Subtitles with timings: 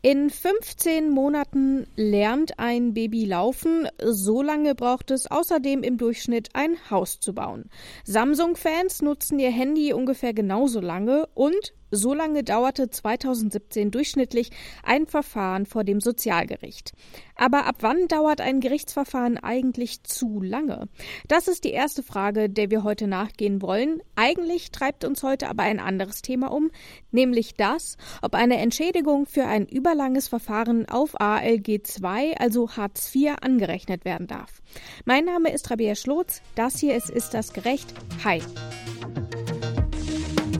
[0.00, 3.88] In 15 Monaten lernt ein Baby laufen.
[4.00, 7.68] So lange braucht es außerdem im Durchschnitt ein Haus zu bauen.
[8.04, 14.50] Samsung-Fans nutzen ihr Handy ungefähr genauso lange und so lange dauerte 2017 durchschnittlich
[14.82, 16.92] ein Verfahren vor dem Sozialgericht.
[17.36, 20.88] Aber ab wann dauert ein Gerichtsverfahren eigentlich zu lange?
[21.28, 24.02] Das ist die erste Frage, der wir heute nachgehen wollen.
[24.16, 26.70] Eigentlich treibt uns heute aber ein anderes Thema um,
[27.10, 33.36] nämlich das, ob eine Entschädigung für ein überlanges Verfahren auf ALG 2, also Hartz IV,
[33.40, 34.62] angerechnet werden darf.
[35.04, 36.42] Mein Name ist Rabea Schlotz.
[36.54, 37.92] Das hier ist Ist das gerecht?
[38.24, 38.40] Hi.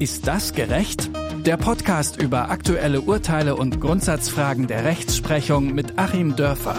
[0.01, 1.11] Ist das gerecht?
[1.45, 6.77] Der Podcast über aktuelle Urteile und Grundsatzfragen der Rechtsprechung mit Achim Dörfer.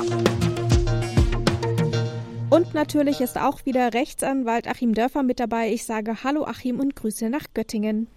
[2.49, 5.69] Und natürlich ist auch wieder Rechtsanwalt Achim Dörfer mit dabei.
[5.69, 8.07] Ich sage Hallo Achim und Grüße nach Göttingen.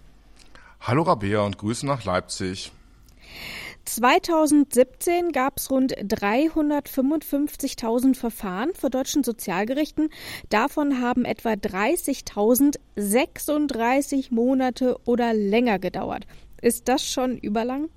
[0.79, 2.71] Hallo Rabea und Grüße nach Leipzig.
[3.95, 10.09] 2017 gab es rund 355.000 Verfahren vor deutschen Sozialgerichten.
[10.49, 16.25] Davon haben etwa 30.000 36 Monate oder länger gedauert.
[16.61, 17.89] Ist das schon überlang?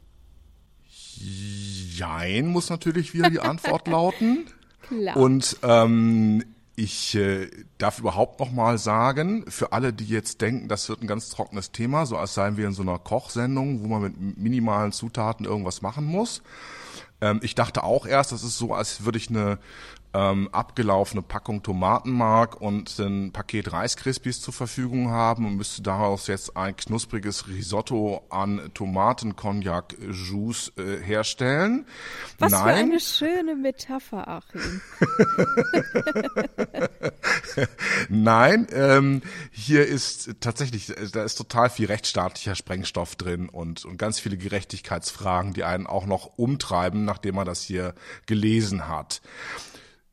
[1.94, 4.44] Jein, muss natürlich wieder die Antwort lauten.
[4.88, 5.16] Klar.
[5.16, 6.44] Und ähm,
[6.76, 11.06] ich äh, darf überhaupt noch mal sagen, für alle, die jetzt denken, das wird ein
[11.06, 14.92] ganz trockenes Thema, so als seien wir in so einer Kochsendung, wo man mit minimalen
[14.92, 16.42] Zutaten irgendwas machen muss.
[17.22, 19.58] Ähm, ich dachte auch erst, das ist so, als würde ich eine
[20.16, 26.56] ähm, abgelaufene Packung Tomatenmark und ein Paket Reiskrispies zur Verfügung haben und müsste daraus jetzt
[26.56, 31.84] ein knuspriges Risotto an Tomaten-Cognac-Juice äh, herstellen.
[32.38, 32.62] Was Nein.
[32.62, 34.80] für eine schöne Metapher, Achim.
[38.08, 39.20] Nein, ähm,
[39.50, 45.52] hier ist tatsächlich, da ist total viel rechtsstaatlicher Sprengstoff drin und, und ganz viele Gerechtigkeitsfragen,
[45.52, 49.20] die einen auch noch umtreiben, nachdem man das hier gelesen hat.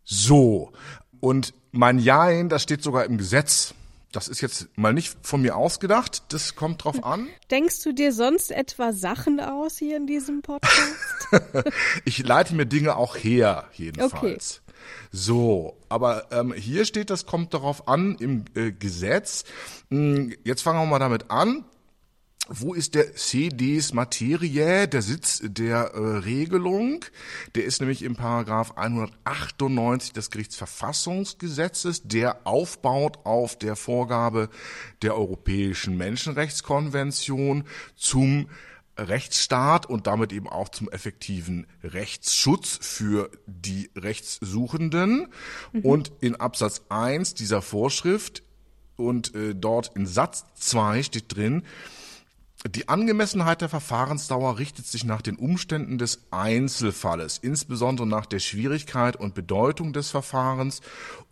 [0.04, 0.72] So,
[1.20, 3.74] und mein Jein, das steht sogar im Gesetz.
[4.12, 7.28] Das ist jetzt mal nicht von mir ausgedacht, das kommt drauf an.
[7.50, 10.70] Denkst du dir sonst etwa Sachen aus hier in diesem Podcast?
[12.06, 14.62] ich leite mir Dinge auch her, jedenfalls.
[14.62, 14.74] Okay.
[15.12, 19.46] So, aber ähm, hier steht, das kommt darauf an im äh, Gesetz.
[19.90, 21.66] Hm, jetzt fangen wir mal damit an.
[22.50, 27.06] Wo ist der CDs Materie, der Sitz der äh, Regelung?
[27.56, 34.50] Der ist nämlich im Paragraph 198 des Gerichtsverfassungsgesetzes, der aufbaut auf der Vorgabe
[35.02, 37.64] der Europäischen Menschenrechtskonvention
[37.96, 38.50] zum
[38.98, 45.30] Rechtsstaat und damit eben auch zum effektiven Rechtsschutz für die Rechtssuchenden.
[45.72, 45.82] Mhm.
[45.82, 48.44] Und in Absatz 1 dieser Vorschrift
[48.98, 51.64] und äh, dort in Satz 2 steht drin,
[52.70, 59.18] die Angemessenheit der Verfahrensdauer richtet sich nach den Umständen des Einzelfalles, insbesondere nach der Schwierigkeit
[59.18, 60.82] und Bedeutung des Verfahrens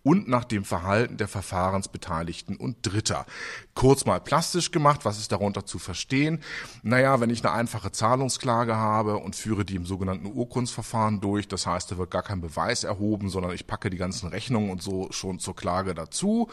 [0.03, 3.25] und nach dem Verhalten der Verfahrensbeteiligten und Dritter.
[3.73, 6.41] Kurz mal plastisch gemacht, was ist darunter zu verstehen?
[6.83, 11.65] Naja, wenn ich eine einfache Zahlungsklage habe und führe die im sogenannten Urkundsverfahren durch, das
[11.65, 15.07] heißt, da wird gar kein Beweis erhoben, sondern ich packe die ganzen Rechnungen und so
[15.11, 16.49] schon zur Klage dazu.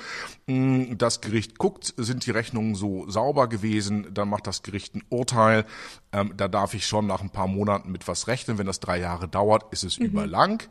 [0.46, 5.02] Hm, das Gericht guckt, sind die Rechnungen so sauber gewesen, dann macht das Gericht ein
[5.08, 5.64] Urteil.
[6.12, 8.58] Ähm, da darf ich schon nach ein paar Monaten mit was rechnen.
[8.58, 10.06] Wenn das drei Jahre dauert, ist es mhm.
[10.06, 10.62] überlang.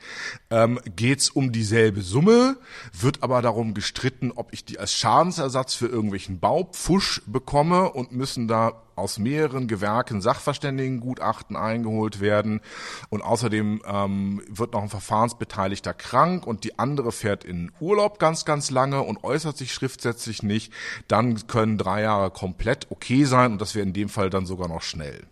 [0.50, 2.58] Ähm, Geht es um dieselbe Summe,
[2.94, 8.48] wird aber darum gestritten, ob ich die als Schadensersatz für irgendwelchen Baupfusch bekomme und müssen
[8.48, 12.62] da aus mehreren Gewerken Sachverständigengutachten eingeholt werden
[13.10, 18.46] und außerdem ähm, wird noch ein Verfahrensbeteiligter krank und die andere fährt in Urlaub ganz,
[18.46, 20.72] ganz lange und äußert sich schriftsätzlich nicht,
[21.10, 24.70] dann können drei Jahre komplett okay sein und das wäre in dem Fall dann sogar
[24.70, 25.28] noch schnell.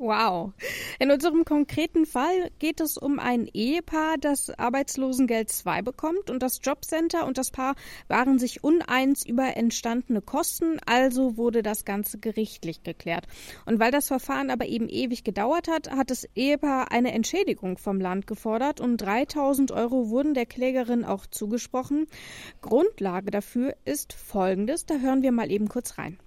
[0.00, 0.52] Wow.
[1.00, 6.60] In unserem konkreten Fall geht es um ein Ehepaar, das Arbeitslosengeld 2 bekommt und das
[6.62, 7.74] Jobcenter und das Paar
[8.06, 13.26] waren sich uneins über entstandene Kosten, also wurde das Ganze gerichtlich geklärt.
[13.66, 18.00] Und weil das Verfahren aber eben ewig gedauert hat, hat das Ehepaar eine Entschädigung vom
[18.00, 22.06] Land gefordert und 3000 Euro wurden der Klägerin auch zugesprochen.
[22.60, 26.20] Grundlage dafür ist folgendes, da hören wir mal eben kurz rein.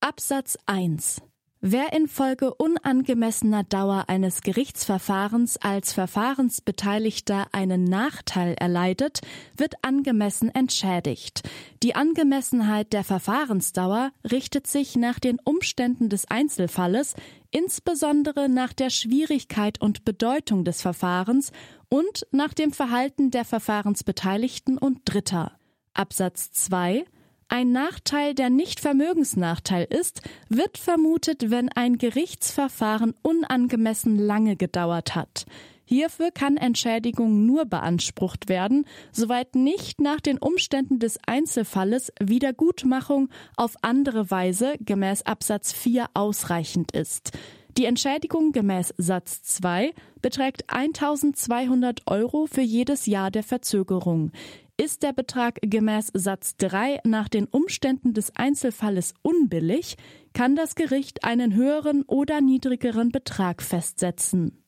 [0.00, 1.22] Absatz 1
[1.64, 9.20] Wer infolge unangemessener Dauer eines Gerichtsverfahrens als Verfahrensbeteiligter einen Nachteil erleidet,
[9.56, 11.48] wird angemessen entschädigt.
[11.84, 17.14] Die Angemessenheit der Verfahrensdauer richtet sich nach den Umständen des Einzelfalles,
[17.52, 21.52] insbesondere nach der Schwierigkeit und Bedeutung des Verfahrens
[21.88, 25.52] und nach dem Verhalten der Verfahrensbeteiligten und Dritter.
[25.94, 27.04] Absatz 2
[27.54, 35.44] Ein Nachteil, der nicht Vermögensnachteil ist, wird vermutet, wenn ein Gerichtsverfahren unangemessen lange gedauert hat.
[35.84, 43.28] Hierfür kann Entschädigung nur beansprucht werden, soweit nicht nach den Umständen des Einzelfalles Wiedergutmachung
[43.58, 47.32] auf andere Weise gemäß Absatz 4 ausreichend ist.
[47.76, 54.32] Die Entschädigung gemäß Satz 2 beträgt 1200 Euro für jedes Jahr der Verzögerung.
[54.82, 59.96] Ist der Betrag gemäß Satz 3 nach den Umständen des Einzelfalles unbillig,
[60.32, 64.64] kann das Gericht einen höheren oder niedrigeren Betrag festsetzen.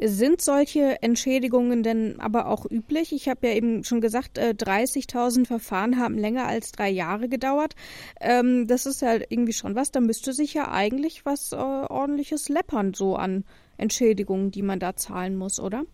[0.00, 3.12] Sind solche Entschädigungen denn aber auch üblich?
[3.12, 7.76] Ich habe ja eben schon gesagt, 30.000 äh, Verfahren haben länger als drei Jahre gedauert.
[8.20, 9.92] Ähm, das ist ja irgendwie schon was.
[9.92, 13.44] Da müsste sich ja eigentlich was äh, ordentliches läppern, so an
[13.76, 15.84] Entschädigungen, die man da zahlen muss, oder?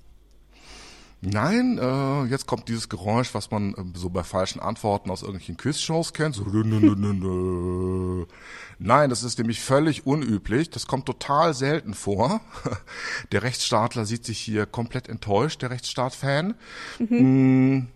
[1.22, 5.58] Nein, äh, jetzt kommt dieses Geräusch, was man äh, so bei falschen Antworten aus irgendwelchen
[5.58, 6.34] Quizshows kennt.
[6.34, 6.44] So,
[8.78, 10.70] Nein, das ist nämlich völlig unüblich.
[10.70, 12.40] Das kommt total selten vor.
[13.32, 16.54] Der Rechtsstaatler sieht sich hier komplett enttäuscht, der Rechtsstaat-Fan,
[16.98, 17.76] mhm.
[17.76, 17.88] Mm,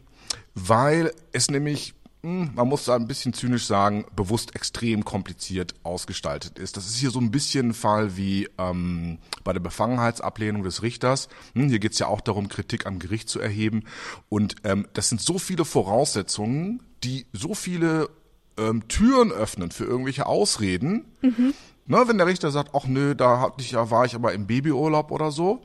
[0.54, 1.94] weil es nämlich
[2.24, 6.76] man muss da ein bisschen zynisch sagen, bewusst extrem kompliziert ausgestaltet ist.
[6.76, 11.28] Das ist hier so ein bisschen ein Fall wie ähm, bei der Befangenheitsablehnung des Richters.
[11.54, 13.84] Hm, hier geht es ja auch darum, Kritik am Gericht zu erheben.
[14.30, 18.08] Und ähm, das sind so viele Voraussetzungen, die so viele
[18.56, 21.04] ähm, Türen öffnen für irgendwelche Ausreden.
[21.20, 21.52] Mhm.
[21.86, 24.46] Ne, wenn der Richter sagt, ach nö, da hatte ich, ja, war ich aber im
[24.46, 25.62] Babyurlaub oder so,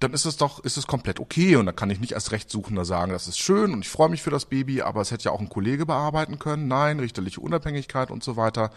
[0.00, 2.84] dann ist es doch, ist es komplett okay und dann kann ich nicht als Rechtssuchender
[2.84, 5.30] sagen, das ist schön und ich freue mich für das Baby, aber es hätte ja
[5.30, 6.68] auch ein Kollege bearbeiten können.
[6.68, 8.70] Nein, richterliche Unabhängigkeit und so weiter.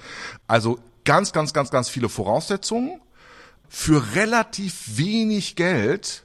[0.48, 3.02] Also ganz, ganz, ganz, ganz viele Voraussetzungen
[3.68, 6.24] für relativ wenig Geld.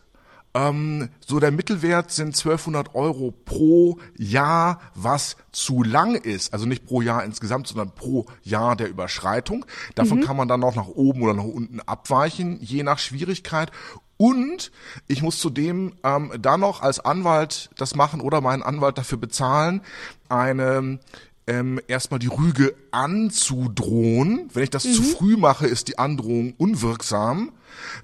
[0.55, 6.53] Ähm, so der Mittelwert sind 1200 Euro pro Jahr, was zu lang ist.
[6.53, 9.67] Also nicht pro Jahr insgesamt, sondern pro Jahr der Überschreitung.
[9.97, 10.23] Davon mhm.
[10.23, 13.73] kann man dann noch nach oben oder nach unten abweichen, je nach Schwierigkeit.
[14.17, 14.71] Und
[15.09, 19.81] ich muss zudem ähm, dann noch als Anwalt das machen oder meinen Anwalt dafür bezahlen,
[20.29, 21.01] eine
[21.46, 24.49] ähm, erstmal die Rüge anzudrohen.
[24.52, 24.93] Wenn ich das mhm.
[24.93, 27.52] zu früh mache, ist die Androhung unwirksam.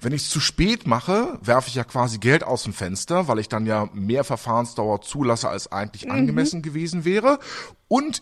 [0.01, 3.39] Wenn ich es zu spät mache, werfe ich ja quasi Geld aus dem Fenster, weil
[3.39, 6.11] ich dann ja mehr Verfahrensdauer zulasse, als eigentlich mhm.
[6.11, 7.39] angemessen gewesen wäre.
[7.87, 8.21] Und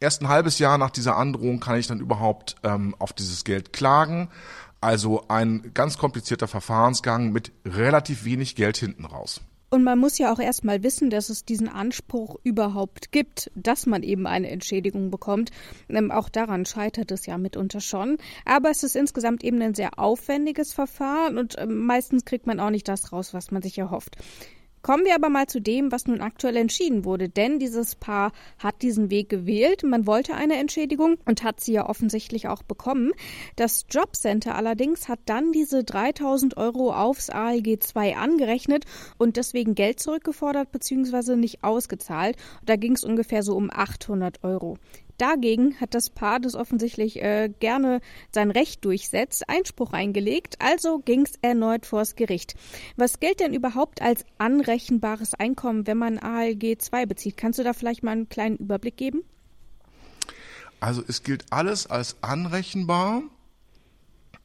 [0.00, 3.72] erst ein halbes Jahr nach dieser Androhung kann ich dann überhaupt ähm, auf dieses Geld
[3.72, 4.28] klagen.
[4.80, 9.40] Also ein ganz komplizierter Verfahrensgang mit relativ wenig Geld hinten raus.
[9.68, 14.02] Und man muss ja auch erstmal wissen, dass es diesen Anspruch überhaupt gibt, dass man
[14.02, 15.50] eben eine Entschädigung bekommt.
[15.88, 18.18] Ähm, auch daran scheitert es ja mitunter schon.
[18.44, 22.70] Aber es ist insgesamt eben ein sehr aufwendiges Verfahren und äh, meistens kriegt man auch
[22.70, 24.16] nicht das raus, was man sich erhofft.
[24.82, 28.82] Kommen wir aber mal zu dem, was nun aktuell entschieden wurde, denn dieses Paar hat
[28.82, 29.82] diesen Weg gewählt.
[29.82, 33.12] Man wollte eine Entschädigung und hat sie ja offensichtlich auch bekommen.
[33.56, 38.84] Das Jobcenter allerdings hat dann diese 3000 Euro aufs ALG 2 angerechnet
[39.18, 41.34] und deswegen Geld zurückgefordert bzw.
[41.34, 42.36] nicht ausgezahlt.
[42.64, 44.78] Da ging es ungefähr so um 800 Euro.
[45.18, 48.00] Dagegen hat das Paar, das offensichtlich äh, gerne
[48.32, 52.54] sein Recht durchsetzt, Einspruch eingelegt, also ging es erneut vors Gericht.
[52.96, 57.36] Was gilt denn überhaupt als anrechenbares Einkommen, wenn man ALG 2 bezieht?
[57.36, 59.22] Kannst du da vielleicht mal einen kleinen Überblick geben?
[60.80, 63.22] Also es gilt alles als anrechenbar.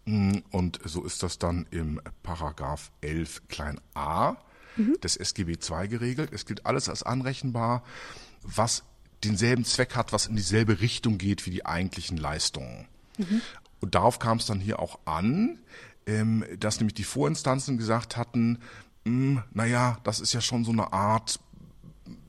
[0.06, 4.38] Hm, und so ist das dann im Paragraph 11 klein a
[4.78, 5.00] mhm.
[5.04, 6.32] des SGB II geregelt.
[6.34, 7.84] Es gilt alles als anrechenbar,
[8.44, 8.84] was
[9.24, 12.88] denselben Zweck hat, was in dieselbe Richtung geht wie die eigentlichen Leistungen.
[13.18, 13.42] Mhm.
[13.80, 15.60] Und darauf kam es dann hier auch an,
[16.06, 18.60] ähm, dass nämlich die Vorinstanzen gesagt hatten,
[19.06, 21.40] mh, hm, naja, das ist ja schon so eine Art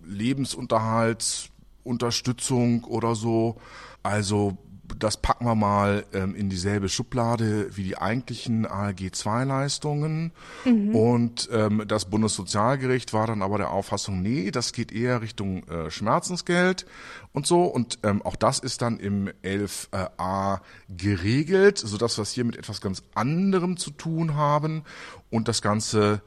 [0.04, 1.50] Lebensunterhalt,
[1.84, 3.56] Unterstützung oder so.
[4.02, 4.56] Also
[4.99, 10.32] das packen wir mal ähm, in dieselbe Schublade wie die eigentlichen ALG-2-Leistungen.
[10.64, 10.94] Mhm.
[10.94, 15.90] Und ähm, das Bundessozialgericht war dann aber der Auffassung, nee, das geht eher Richtung äh,
[15.90, 16.87] Schmerzensgeld
[17.32, 17.64] und so.
[17.64, 22.80] Und ähm, auch das ist dann im 11a geregelt, sodass wir es hier mit etwas
[22.80, 24.84] ganz anderem zu tun haben
[25.30, 26.22] und das Ganze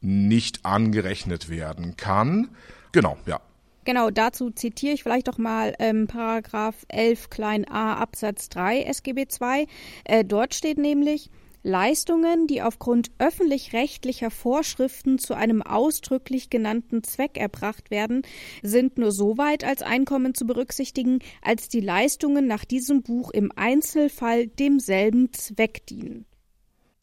[0.00, 2.48] nicht angerechnet werden kann.
[2.92, 3.40] Genau, ja.
[3.84, 9.26] Genau, dazu zitiere ich vielleicht doch mal ähm, Paragraph 11 klein a Absatz 3 SGB
[9.40, 9.66] II.
[10.04, 11.30] Äh, dort steht nämlich,
[11.64, 18.22] Leistungen, die aufgrund öffentlich-rechtlicher Vorschriften zu einem ausdrücklich genannten Zweck erbracht werden,
[18.62, 23.52] sind nur so weit als Einkommen zu berücksichtigen, als die Leistungen nach diesem Buch im
[23.54, 26.26] Einzelfall demselben Zweck dienen.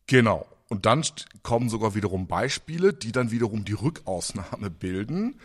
[0.08, 0.46] Genau.
[0.68, 1.04] Und dann
[1.42, 5.40] kommen sogar wiederum Beispiele, die dann wiederum die Rückausnahme bilden.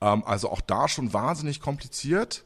[0.00, 2.44] Ähm, also auch da schon wahnsinnig kompliziert.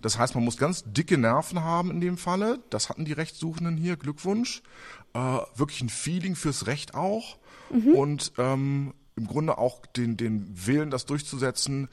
[0.00, 2.60] Das heißt, man muss ganz dicke Nerven haben in dem Falle.
[2.70, 3.96] Das hatten die Rechtssuchenden hier.
[3.96, 4.62] Glückwunsch.
[5.12, 7.38] Äh, wirklich ein Feeling fürs Recht auch.
[7.70, 7.94] Mhm.
[7.94, 11.88] Und ähm, im Grunde auch den, den Willen, das durchzusetzen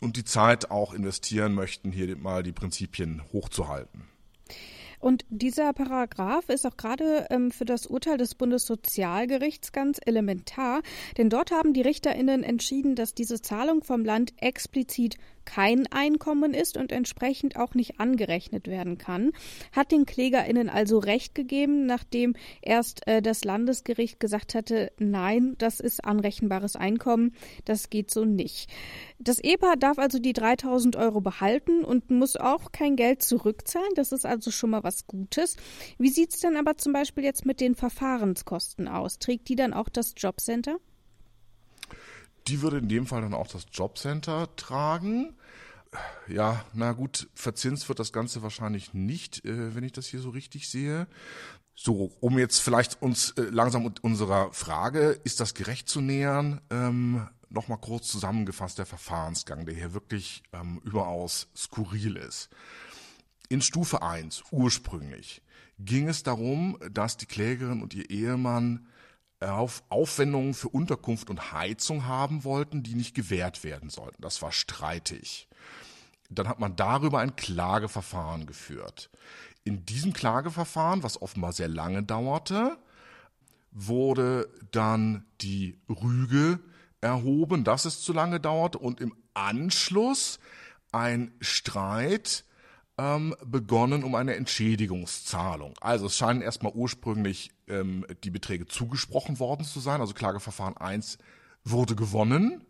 [0.00, 4.04] und die Zeit auch investieren möchten, hier mal die Prinzipien hochzuhalten.
[5.04, 10.80] Und dieser Paragraph ist auch gerade ähm, für das Urteil des Bundessozialgerichts ganz elementar,
[11.18, 16.76] denn dort haben die Richterinnen entschieden, dass diese Zahlung vom Land explizit kein Einkommen ist
[16.76, 19.32] und entsprechend auch nicht angerechnet werden kann,
[19.72, 25.80] hat den KlägerInnen also Recht gegeben, nachdem erst äh, das Landesgericht gesagt hatte, nein, das
[25.80, 27.32] ist anrechenbares Einkommen,
[27.64, 28.70] das geht so nicht.
[29.18, 34.12] Das Ehepaar darf also die 3000 Euro behalten und muss auch kein Geld zurückzahlen, das
[34.12, 35.56] ist also schon mal was Gutes.
[35.98, 39.18] Wie sieht es denn aber zum Beispiel jetzt mit den Verfahrenskosten aus?
[39.18, 40.78] Trägt die dann auch das Jobcenter?
[42.48, 45.34] Die würde in dem Fall dann auch das Jobcenter tragen.
[46.26, 50.30] Ja, na gut, verzinst wird das Ganze wahrscheinlich nicht, äh, wenn ich das hier so
[50.30, 51.06] richtig sehe.
[51.76, 57.28] So, um jetzt vielleicht uns äh, langsam unserer Frage, ist das gerecht zu nähern, ähm,
[57.48, 62.48] nochmal kurz zusammengefasst der Verfahrensgang, der hier wirklich ähm, überaus skurril ist.
[63.48, 65.42] In Stufe 1, ursprünglich,
[65.78, 68.86] ging es darum, dass die Klägerin und ihr Ehemann
[69.44, 74.22] auf Aufwendungen für Unterkunft und Heizung haben wollten, die nicht gewährt werden sollten.
[74.22, 75.48] Das war streitig.
[76.30, 79.10] Dann hat man darüber ein Klageverfahren geführt.
[79.64, 82.76] In diesem Klageverfahren, was offenbar sehr lange dauerte,
[83.70, 86.60] wurde dann die Rüge
[87.00, 90.38] erhoben, dass es zu lange dauerte und im Anschluss
[90.92, 92.44] ein Streit
[92.98, 95.74] ähm, begonnen um eine Entschädigungszahlung.
[95.80, 100.00] Also es scheinen erstmal ursprünglich ähm, die Beträge zugesprochen worden zu sein.
[100.00, 101.18] Also Klageverfahren 1
[101.64, 102.64] wurde gewonnen.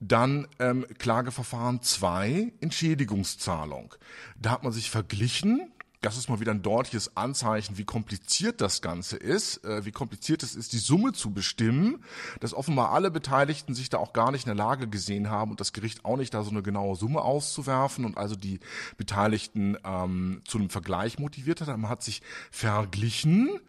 [0.00, 3.94] Dann ähm, Klageverfahren 2, Entschädigungszahlung.
[4.38, 8.82] Da hat man sich verglichen das ist mal wieder ein deutliches Anzeichen, wie kompliziert das
[8.82, 12.04] Ganze ist, äh, wie kompliziert es ist, die Summe zu bestimmen,
[12.40, 15.60] dass offenbar alle Beteiligten sich da auch gar nicht in der Lage gesehen haben und
[15.60, 18.60] das Gericht auch nicht da so eine genaue Summe auszuwerfen und also die
[18.96, 21.68] Beteiligten ähm, zu einem Vergleich motiviert hat.
[21.68, 23.60] Man hat sich verglichen.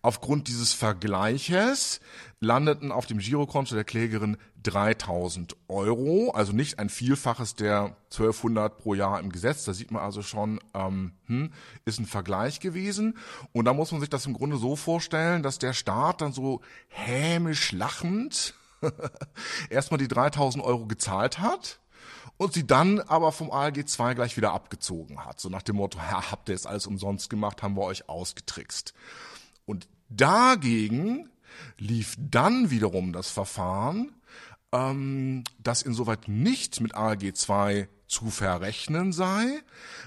[0.00, 2.00] Aufgrund dieses Vergleiches
[2.40, 8.94] landeten auf dem Girokonto der Klägerin 3000 Euro, also nicht ein Vielfaches der 1200 pro
[8.94, 9.64] Jahr im Gesetz.
[9.64, 11.52] Da sieht man also schon, ähm, hm,
[11.84, 13.18] ist ein Vergleich gewesen.
[13.52, 16.60] Und da muss man sich das im Grunde so vorstellen, dass der Staat dann so
[16.88, 18.54] hämisch lachend
[19.70, 21.80] erstmal die 3000 Euro gezahlt hat
[22.36, 25.40] und sie dann aber vom ALG 2 gleich wieder abgezogen hat.
[25.40, 28.94] So nach dem Motto, ja, habt ihr es alles umsonst gemacht, haben wir euch ausgetrickst.
[29.68, 31.28] Und dagegen
[31.76, 34.12] lief dann wiederum das Verfahren,
[34.72, 39.60] ähm, das insoweit nicht mit ALG 2 zu verrechnen sei,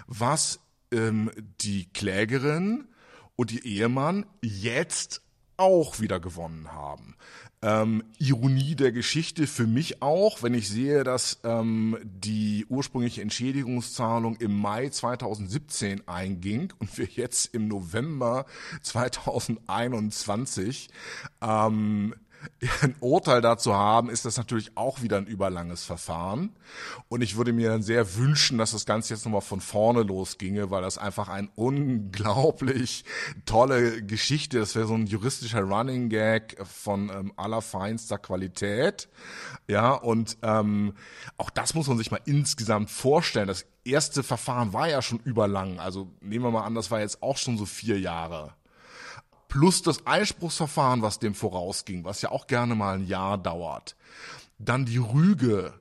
[0.07, 1.29] was ähm,
[1.61, 2.87] die Klägerin
[3.35, 5.21] und ihr Ehemann jetzt
[5.57, 7.15] auch wieder gewonnen haben.
[7.63, 14.37] Ähm, Ironie der Geschichte für mich auch, wenn ich sehe, dass ähm, die ursprüngliche Entschädigungszahlung
[14.37, 18.47] im Mai 2017 einging und wir jetzt im November
[18.81, 20.89] 2021
[21.41, 22.15] ähm,
[22.81, 26.55] ein Urteil dazu haben, ist das natürlich auch wieder ein überlanges Verfahren.
[27.09, 30.71] Und ich würde mir dann sehr wünschen, dass das Ganze jetzt nochmal von vorne losginge,
[30.71, 33.05] weil das einfach ein unglaublich
[33.45, 39.09] tolle Geschichte, das wäre so ein juristischer Running Gag von ähm, allerfeinster Qualität.
[39.67, 40.93] Ja, und ähm,
[41.37, 43.47] auch das muss man sich mal insgesamt vorstellen.
[43.47, 45.79] Das erste Verfahren war ja schon überlang.
[45.79, 48.53] Also nehmen wir mal an, das war jetzt auch schon so vier Jahre
[49.51, 53.97] plus das Einspruchsverfahren, was dem vorausging, was ja auch gerne mal ein Jahr dauert.
[54.57, 55.73] Dann die Rüge.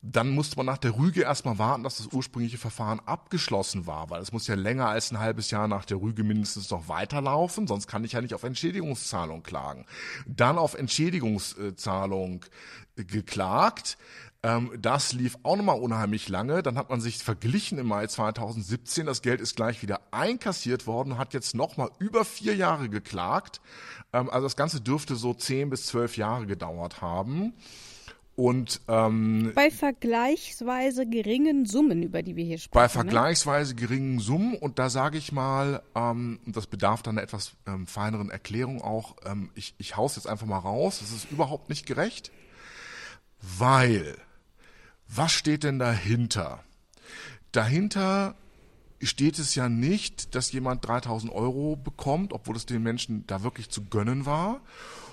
[0.00, 4.22] Dann musste man nach der Rüge erstmal warten, dass das ursprüngliche Verfahren abgeschlossen war, weil
[4.22, 7.86] es muss ja länger als ein halbes Jahr nach der Rüge mindestens noch weiterlaufen, sonst
[7.86, 9.86] kann ich ja nicht auf Entschädigungszahlung klagen.
[10.26, 12.44] Dann auf Entschädigungszahlung
[12.96, 13.98] geklagt.
[14.44, 16.62] Ähm, das lief auch nochmal unheimlich lange.
[16.62, 19.06] Dann hat man sich verglichen im Mai 2017.
[19.06, 23.60] Das Geld ist gleich wieder einkassiert worden, hat jetzt nochmal über vier Jahre geklagt.
[24.12, 27.54] Ähm, also das Ganze dürfte so zehn bis zwölf Jahre gedauert haben.
[28.34, 32.72] Und ähm, bei vergleichsweise geringen Summen, über die wir hier sprechen.
[32.72, 32.88] Bei ne?
[32.88, 33.80] vergleichsweise ne?
[33.80, 38.30] geringen Summen und da sage ich mal, ähm, das bedarf dann einer etwas ähm, feineren
[38.30, 39.16] Erklärung auch.
[39.26, 41.00] Ähm, ich ich hau's jetzt einfach mal raus.
[41.00, 42.32] Das ist überhaupt nicht gerecht,
[43.40, 44.16] weil
[45.14, 46.64] was steht denn dahinter?
[47.52, 48.34] Dahinter
[49.02, 53.68] steht es ja nicht, dass jemand 3000 Euro bekommt, obwohl es den Menschen da wirklich
[53.68, 54.60] zu gönnen war,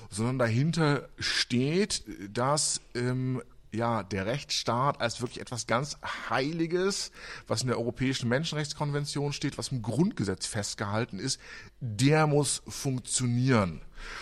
[0.10, 3.42] sondern dahinter steht, dass ähm,
[3.72, 5.98] ja, der Rechtsstaat als wirklich etwas ganz
[6.30, 7.12] Heiliges,
[7.48, 11.40] was in der Europäischen Menschenrechtskonvention steht, was im Grundgesetz festgehalten ist,
[11.80, 13.82] der muss funktionieren.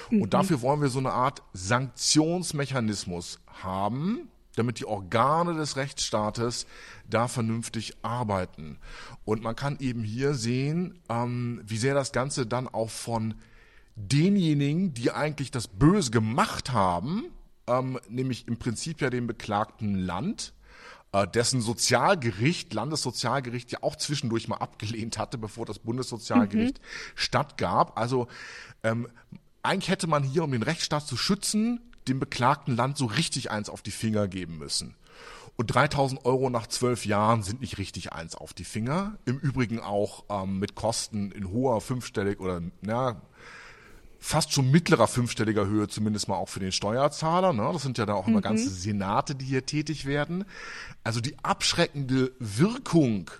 [0.10, 0.24] Mhm.
[0.24, 6.66] Und dafür wollen wir so eine Art Sanktionsmechanismus haben, damit die Organe des Rechtsstaates
[7.10, 8.78] da vernünftig arbeiten.
[9.24, 13.36] Und man kann eben hier sehen, ähm, wie sehr das Ganze dann auch von
[13.96, 17.26] denjenigen, die eigentlich das Böse gemacht haben,
[17.68, 20.54] ähm, nämlich im Prinzip ja dem beklagten Land,
[21.12, 26.84] äh, dessen Sozialgericht, Landessozialgericht ja auch zwischendurch mal abgelehnt hatte, bevor das Bundessozialgericht mhm.
[27.16, 27.98] stattgab.
[27.98, 28.28] Also
[28.84, 29.08] ähm,
[29.64, 33.70] eigentlich hätte man hier, um den Rechtsstaat zu schützen, dem beklagten Land so richtig eins
[33.70, 34.96] auf die Finger geben müssen.
[35.56, 39.18] Und 3000 Euro nach zwölf Jahren sind nicht richtig eins auf die Finger.
[39.26, 43.22] Im Übrigen auch ähm, mit Kosten in hoher fünfstellig oder na,
[44.20, 47.54] fast schon mittlerer fünfstelliger Höhe, zumindest mal auch für den Steuerzahler.
[47.54, 47.70] Ne?
[47.74, 48.44] Das sind ja da auch immer mhm.
[48.44, 50.46] ganze Senate, die hier tätig werden.
[51.04, 53.32] Also die abschreckende Wirkung,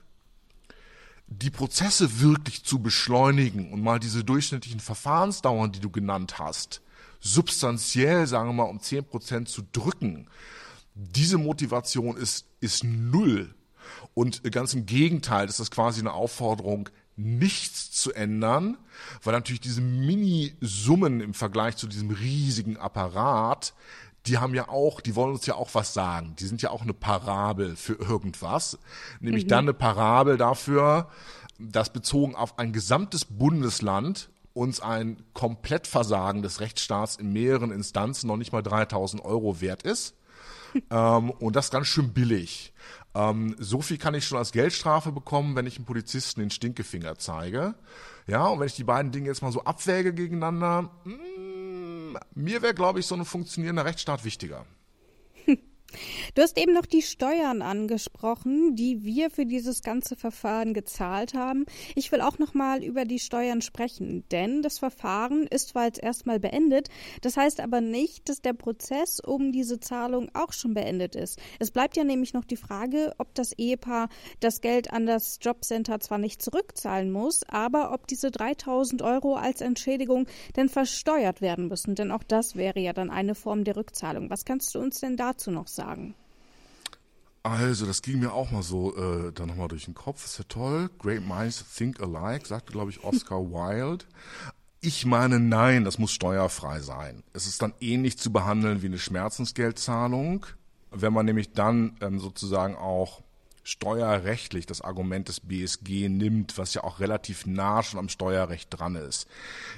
[1.28, 6.82] die Prozesse wirklich zu beschleunigen und mal diese durchschnittlichen Verfahrensdauern, die du genannt hast,
[7.20, 10.30] substanziell, sagen wir mal, um zehn Prozent zu drücken,
[10.94, 13.54] diese Motivation ist, ist null.
[14.14, 18.78] Und ganz im Gegenteil, das ist quasi eine Aufforderung, nichts zu ändern,
[19.24, 23.74] weil natürlich diese Mini-Summen im Vergleich zu diesem riesigen Apparat,
[24.28, 26.36] die haben ja auch, die wollen uns ja auch was sagen.
[26.40, 28.78] Die sind ja auch eine Parabel für irgendwas.
[29.20, 29.50] Nämlich mhm.
[29.50, 31.10] dann eine Parabel dafür,
[31.60, 38.38] dass bezogen auf ein gesamtes Bundesland uns ein Komplettversagen des Rechtsstaats in mehreren Instanzen noch
[38.38, 40.16] nicht mal 3000 Euro wert ist.
[40.92, 42.74] ähm, und das ganz schön billig.
[43.16, 47.18] Ähm, so viel kann ich schon als Geldstrafe bekommen, wenn ich einem Polizisten den Stinkefinger
[47.18, 47.76] zeige.
[48.26, 52.62] Ja, und wenn ich die beiden Dinge jetzt mal so abwäge gegeneinander, mh, mm, mir
[52.62, 54.66] wäre, glaube ich, so ein funktionierender Rechtsstaat wichtiger.
[56.36, 61.66] Du hast eben noch die Steuern angesprochen, die wir für dieses ganze Verfahren gezahlt haben.
[61.96, 66.04] Ich will auch noch mal über die Steuern sprechen, denn das Verfahren ist zwar jetzt
[66.04, 66.90] erstmal beendet,
[67.22, 71.40] das heißt aber nicht, dass der Prozess um diese Zahlung auch schon beendet ist.
[71.60, 74.10] Es bleibt ja nämlich noch die Frage, ob das Ehepaar
[74.42, 79.62] das Geld an das Jobcenter zwar nicht zurückzahlen muss, aber ob diese 3000 Euro als
[79.62, 84.30] Entschädigung denn versteuert werden müssen, denn auch das wäre ja dann eine Form der Rückzahlung.
[84.30, 85.77] Was kannst du uns denn dazu noch sagen?
[85.78, 86.14] Sagen?
[87.44, 90.26] Also, das ging mir auch mal so äh, dann nochmal durch den Kopf.
[90.26, 90.90] Ist ja toll.
[91.00, 94.04] Great minds think alike, sagte, glaube ich, Oscar Wilde.
[94.82, 97.24] Ich meine, nein, das muss steuerfrei sein.
[97.32, 100.46] Es ist dann ähnlich zu behandeln wie eine Schmerzensgeldzahlung.
[100.92, 103.22] Wenn man nämlich dann ähm, sozusagen auch
[103.64, 108.96] steuerrechtlich das Argument des BSG nimmt, was ja auch relativ nah schon am Steuerrecht dran
[108.96, 109.28] ist.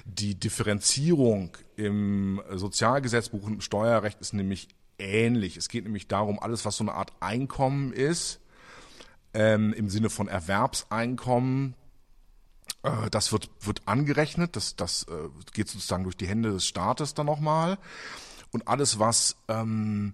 [0.05, 4.67] Die Differenzierung im Sozialgesetzbuch und im Steuerrecht ist nämlich
[4.99, 5.57] ähnlich.
[5.57, 8.39] Es geht nämlich darum, alles, was so eine Art Einkommen ist,
[9.33, 11.75] ähm, im Sinne von Erwerbseinkommen,
[12.83, 17.13] äh, das wird, wird angerechnet, das, das äh, geht sozusagen durch die Hände des Staates
[17.13, 17.77] dann nochmal.
[18.51, 20.13] Und alles, was ähm,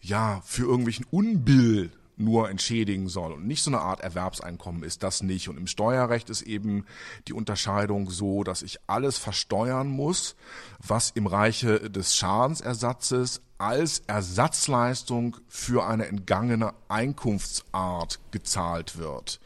[0.00, 5.22] ja für irgendwelchen Unbill nur entschädigen soll und nicht so eine Art Erwerbseinkommen ist, das
[5.22, 5.48] nicht.
[5.48, 6.84] Und im Steuerrecht ist eben
[7.26, 10.36] die Unterscheidung so, dass ich alles versteuern muss,
[10.78, 19.40] was im Reiche des Schadensersatzes als Ersatzleistung für eine entgangene Einkunftsart gezahlt wird.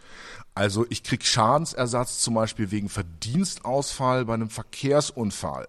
[0.56, 5.68] Also ich krieg Schadensersatz zum Beispiel wegen Verdienstausfall bei einem Verkehrsunfall.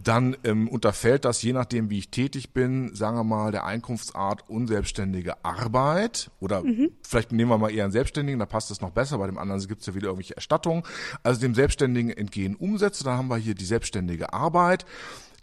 [0.00, 4.48] Dann ähm, unterfällt das, je nachdem wie ich tätig bin, sagen wir mal, der Einkunftsart
[4.48, 6.30] unselbstständige Arbeit.
[6.38, 6.92] Oder mhm.
[7.02, 9.66] vielleicht nehmen wir mal eher einen Selbstständigen, da passt das noch besser, bei dem anderen
[9.66, 10.84] gibt es ja wieder irgendwelche Erstattungen.
[11.24, 14.86] Also dem Selbstständigen entgehen Umsätze, dann haben wir hier die selbstständige Arbeit.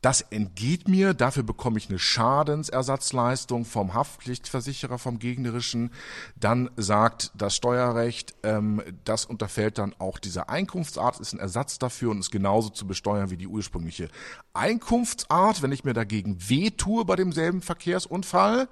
[0.04, 5.92] Das entgeht mir, dafür bekomme ich eine Schadensersatzleistung vom Haftpflichtversicherer, vom gegnerischen.
[6.36, 12.12] Dann sagt das Steuerrecht, ähm, das unterfällt dann auch dieser Einkunftsart, ist ein Ersatz dafür
[12.12, 14.10] und ist genauso zu besteuern wie die ursprüngliche
[14.52, 15.62] Einkunftsart.
[15.62, 18.68] Wenn ich mir dagegen wehtue bei demselben Verkehrsunfall,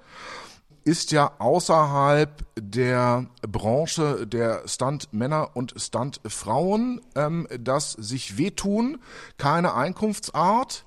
[0.84, 8.98] ist ja außerhalb der Branche der Stuntmänner und Stuntfrauen, ähm, dass sich wehtun
[9.38, 10.84] keine Einkunftsart.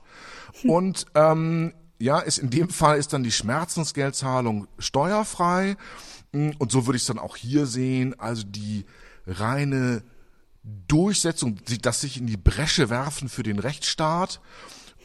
[0.64, 5.78] Und ähm, ja, ist in dem Fall ist dann die Schmerzensgeldzahlung steuerfrei.
[6.32, 8.20] Mm, und so würde ich es dann auch hier sehen.
[8.20, 8.86] Also die
[9.26, 10.04] reine
[10.88, 14.42] Durchsetzung, das sich in die Bresche werfen für den Rechtsstaat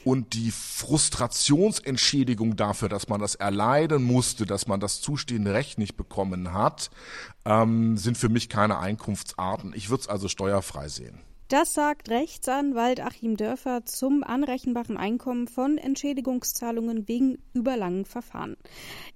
[0.04, 5.96] und die Frustrationsentschädigung dafür, dass man das erleiden musste, dass man das zustehende Recht nicht
[5.96, 6.90] bekommen hat,
[7.44, 9.74] ähm, sind für mich keine Einkunftsarten.
[9.74, 11.20] Ich würde es also steuerfrei sehen.
[11.50, 18.56] Das sagt Rechtsanwalt Achim Dörfer zum anrechenbaren Einkommen von Entschädigungszahlungen wegen überlangen Verfahren.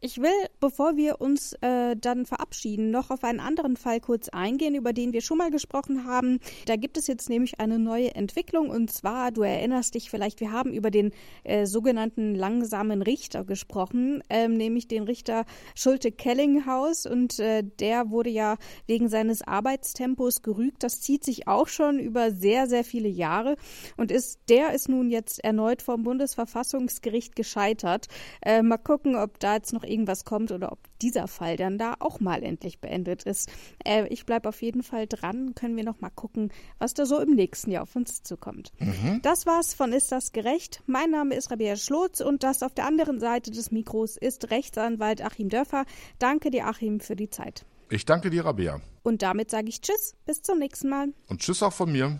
[0.00, 4.74] Ich will, bevor wir uns äh, dann verabschieden, noch auf einen anderen Fall kurz eingehen,
[4.74, 6.40] über den wir schon mal gesprochen haben.
[6.66, 10.50] Da gibt es jetzt nämlich eine neue Entwicklung und zwar, du erinnerst dich vielleicht, wir
[10.50, 11.12] haben über den
[11.44, 15.44] äh, sogenannten langsamen Richter gesprochen, ähm, nämlich den Richter
[15.76, 18.56] Schulte-Kellinghaus und äh, der wurde ja
[18.88, 20.82] wegen seines Arbeitstempos gerügt.
[20.82, 23.56] Das zieht sich auch schon über über sehr, sehr viele Jahre
[23.96, 28.08] und ist, der ist nun jetzt erneut vom Bundesverfassungsgericht gescheitert.
[28.42, 31.94] Äh, mal gucken, ob da jetzt noch irgendwas kommt oder ob dieser Fall dann da
[31.98, 33.50] auch mal endlich beendet ist.
[33.84, 37.18] Äh, ich bleibe auf jeden Fall dran, können wir noch mal gucken, was da so
[37.20, 38.72] im nächsten Jahr auf uns zukommt.
[38.78, 39.20] Mhm.
[39.22, 40.82] Das war's von Ist das gerecht?
[40.86, 45.22] Mein Name ist Rabea Schlotz und das auf der anderen Seite des Mikros ist Rechtsanwalt
[45.22, 45.84] Achim Dörfer.
[46.18, 47.64] Danke dir, Achim, für die Zeit.
[47.90, 48.80] Ich danke dir, Rabea.
[49.02, 51.08] Und damit sage ich Tschüss, bis zum nächsten Mal.
[51.28, 52.18] Und Tschüss auch von mir.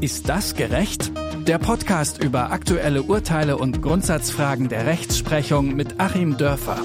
[0.00, 1.12] Ist das gerecht?
[1.46, 6.82] Der Podcast über aktuelle Urteile und Grundsatzfragen der Rechtsprechung mit Achim Dörfer.